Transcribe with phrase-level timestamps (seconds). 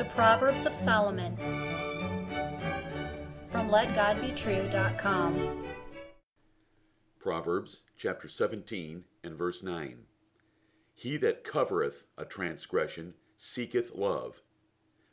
[0.00, 1.36] The Proverbs of Solomon
[3.52, 5.66] from LetGodBetrue.com.
[7.18, 9.98] Proverbs chapter 17 and verse 9.
[10.94, 14.40] He that covereth a transgression seeketh love,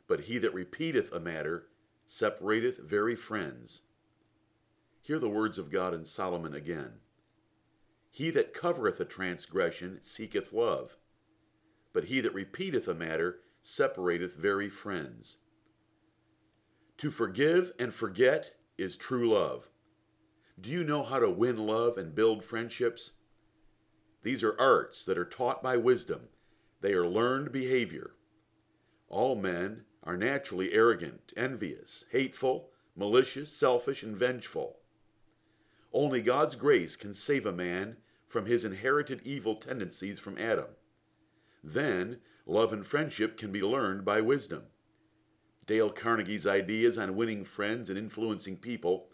[0.06, 1.66] but he that repeateth a matter
[2.06, 3.82] separateth very friends.
[5.02, 6.92] Hear the words of God in Solomon again.
[8.10, 10.96] He that covereth a transgression seeketh love,
[11.92, 15.36] but he that repeateth a matter separateth very friends.
[16.96, 19.68] To forgive and forget is true love.
[20.58, 23.12] Do you know how to win love and build friendships?
[24.22, 26.28] These are arts that are taught by wisdom.
[26.80, 28.14] They are learned behavior.
[29.08, 34.78] All men are naturally arrogant, envious, hateful, malicious, selfish, and vengeful.
[35.92, 40.70] Only God's grace can save a man from his inherited evil tendencies from Adam.
[41.62, 44.62] Then, love and friendship can be learned by wisdom.
[45.66, 49.10] Dale Carnegie's ideas on winning friends and influencing people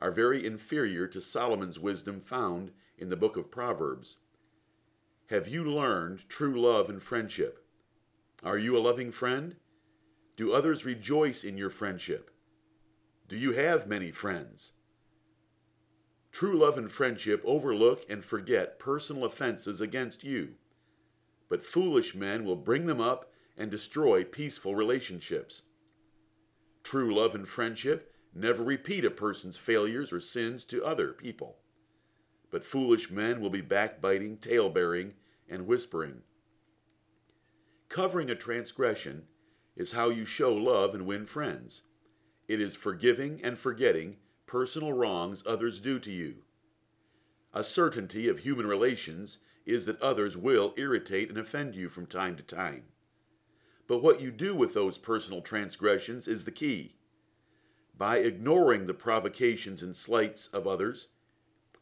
[0.00, 4.16] are very inferior to Solomon's wisdom found in the book of Proverbs.
[5.28, 7.62] Have you learned true love and friendship?
[8.42, 9.56] Are you a loving friend?
[10.36, 12.30] Do others rejoice in your friendship?
[13.28, 14.72] Do you have many friends?
[16.32, 20.54] True love and friendship overlook and forget personal offenses against you,
[21.48, 25.62] but foolish men will bring them up and destroy peaceful relationships.
[26.82, 31.58] True love and friendship never repeat a person's failures or sins to other people,
[32.50, 35.14] but foolish men will be backbiting, tale bearing,
[35.48, 36.22] and whispering.
[37.88, 39.24] Covering a transgression
[39.76, 41.82] is how you show love and win friends.
[42.46, 46.36] It is forgiving and forgetting personal wrongs others do to you.
[47.52, 52.36] A certainty of human relations is that others will irritate and offend you from time
[52.36, 52.84] to time.
[53.86, 56.94] But what you do with those personal transgressions is the key.
[57.96, 61.08] By ignoring the provocations and slights of others,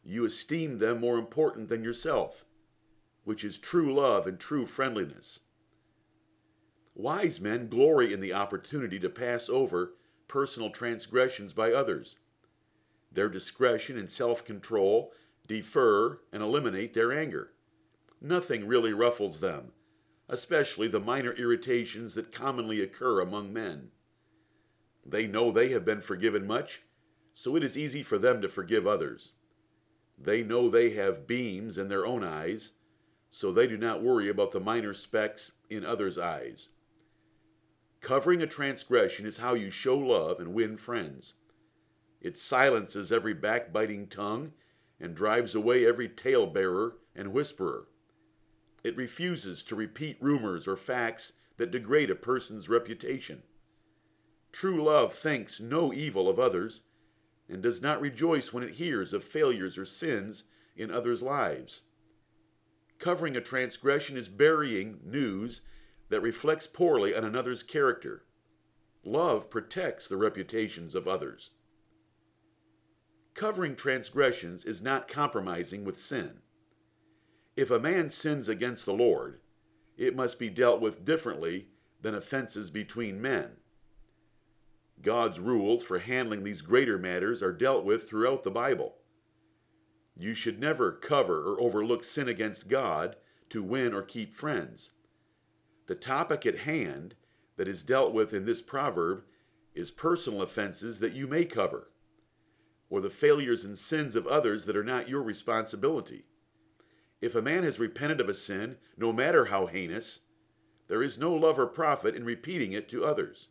[0.03, 2.45] you esteem them more important than yourself,
[3.23, 5.41] which is true love and true friendliness.
[6.95, 9.93] Wise men glory in the opportunity to pass over
[10.27, 12.19] personal transgressions by others.
[13.11, 15.13] Their discretion and self control
[15.45, 17.51] defer and eliminate their anger.
[18.21, 19.73] Nothing really ruffles them,
[20.27, 23.91] especially the minor irritations that commonly occur among men.
[25.05, 26.81] They know they have been forgiven much,
[27.33, 29.33] so it is easy for them to forgive others.
[30.17, 32.73] They know they have beams in their own eyes,
[33.29, 36.69] so they do not worry about the minor specks in others' eyes.
[38.01, 41.33] Covering a transgression is how you show love and win friends.
[42.19, 44.53] It silences every backbiting tongue
[44.99, 47.87] and drives away every talebearer and whisperer.
[48.83, 53.43] It refuses to repeat rumors or facts that degrade a person's reputation.
[54.51, 56.81] True love thinks no evil of others
[57.49, 60.43] and does not rejoice when it hears of failures or sins
[60.75, 61.83] in others' lives.
[62.99, 65.61] Covering a transgression is burying news
[66.09, 68.23] that reflects poorly on another's character.
[69.03, 71.51] Love protects the reputations of others.
[73.33, 76.41] Covering transgressions is not compromising with sin.
[77.57, 79.39] If a man sins against the Lord,
[79.97, 81.69] it must be dealt with differently
[82.03, 83.57] than offenses between men.
[85.01, 88.97] God's rules for handling these greater matters are dealt with throughout the Bible.
[90.15, 93.15] You should never cover or overlook sin against God
[93.49, 94.91] to win or keep friends.
[95.87, 97.15] The topic at hand
[97.55, 99.23] that is dealt with in this proverb
[99.73, 101.89] is personal offenses that you may cover,
[102.89, 106.25] or the failures and sins of others that are not your responsibility.
[107.21, 110.21] If a man has repented of a sin, no matter how heinous,
[110.87, 113.49] there is no love or profit in repeating it to others.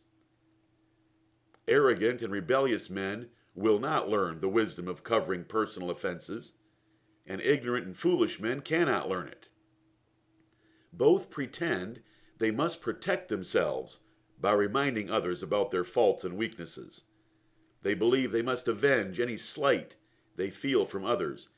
[1.67, 6.53] Arrogant and rebellious men will not learn the wisdom of covering personal offenses,
[7.25, 9.49] and ignorant and foolish men cannot learn it.
[10.93, 12.01] Both pretend
[12.37, 13.99] they must protect themselves
[14.39, 17.03] by reminding others about their faults and weaknesses.
[17.81, 19.95] They believe they must avenge any slight
[20.35, 21.49] they feel from others.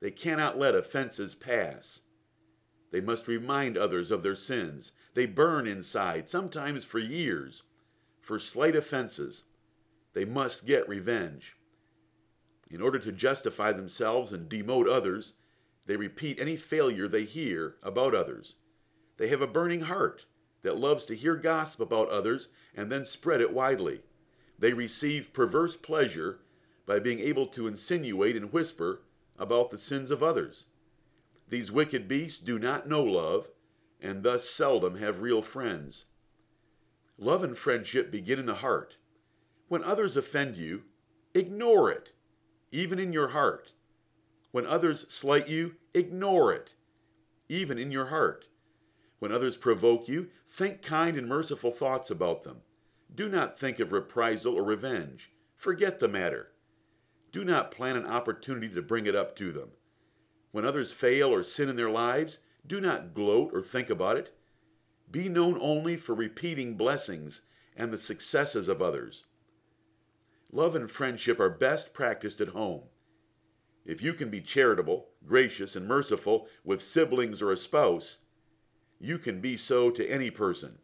[0.00, 2.02] They cannot let offenses pass.
[2.90, 4.92] They must remind others of their sins.
[5.14, 7.62] They burn inside, sometimes for years,
[8.20, 9.44] for slight offenses.
[10.14, 11.56] They must get revenge.
[12.70, 15.34] In order to justify themselves and demote others,
[15.86, 18.56] they repeat any failure they hear about others.
[19.18, 20.24] They have a burning heart
[20.62, 24.00] that loves to hear gossip about others and then spread it widely.
[24.58, 26.40] They receive perverse pleasure
[26.86, 29.02] by being able to insinuate and whisper
[29.40, 30.66] about the sins of others.
[31.48, 33.50] These wicked beasts do not know love
[34.00, 36.04] and thus seldom have real friends.
[37.18, 38.96] Love and friendship begin in the heart.
[39.68, 40.82] When others offend you,
[41.34, 42.12] ignore it,
[42.70, 43.72] even in your heart.
[44.52, 46.70] When others slight you, ignore it,
[47.48, 48.46] even in your heart.
[49.18, 52.62] When others provoke you, think kind and merciful thoughts about them.
[53.14, 55.30] Do not think of reprisal or revenge.
[55.56, 56.52] Forget the matter.
[57.32, 59.70] Do not plan an opportunity to bring it up to them.
[60.50, 64.36] When others fail or sin in their lives, do not gloat or think about it.
[65.10, 67.42] Be known only for repeating blessings
[67.76, 69.26] and the successes of others.
[70.52, 72.82] Love and friendship are best practiced at home.
[73.84, 78.18] If you can be charitable, gracious, and merciful with siblings or a spouse,
[78.98, 80.78] you can be so to any person.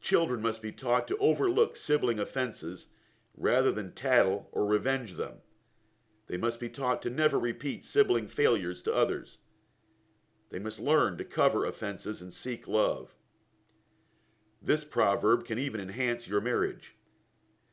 [0.00, 2.88] Children must be taught to overlook sibling offenses
[3.36, 5.38] rather than tattle or revenge them.
[6.26, 9.38] They must be taught to never repeat sibling failures to others.
[10.50, 13.14] They must learn to cover offenses and seek love.
[14.62, 16.96] This proverb can even enhance your marriage.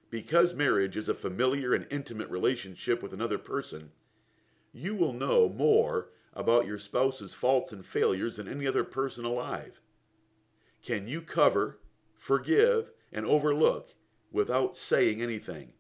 [0.10, 3.92] Because marriage is a familiar and intimate relationship with another person,
[4.74, 9.82] you will know more about your spouse's faults and failures than any other person alive.
[10.84, 11.80] Can you cover,
[12.16, 13.94] forgive, and overlook
[14.32, 15.74] without saying anything?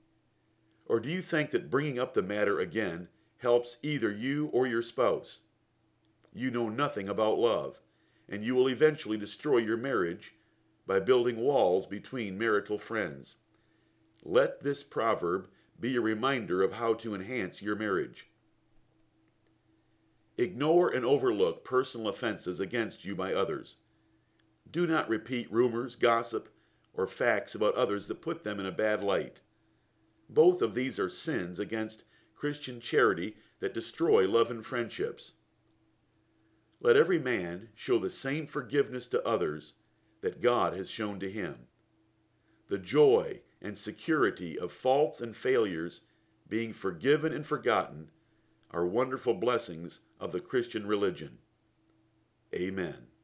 [0.85, 3.07] Or do you think that bringing up the matter again
[3.37, 5.41] helps either you or your spouse?
[6.33, 7.79] You know nothing about love,
[8.29, 10.35] and you will eventually destroy your marriage
[10.85, 13.37] by building walls between marital friends.
[14.23, 15.47] Let this proverb
[15.79, 18.27] be a reminder of how to enhance your marriage.
[20.37, 23.77] Ignore and overlook personal offenses against you by others.
[24.69, 26.49] Do not repeat rumors, gossip,
[26.93, 29.41] or facts about others that put them in a bad light.
[30.29, 32.03] Both of these are sins against
[32.35, 35.33] Christian charity that destroy love and friendships.
[36.79, 39.73] Let every man show the same forgiveness to others
[40.21, 41.67] that God has shown to him.
[42.69, 46.01] The joy and security of faults and failures
[46.47, 48.09] being forgiven and forgotten
[48.71, 51.37] are wonderful blessings of the Christian religion.
[52.55, 53.10] Amen.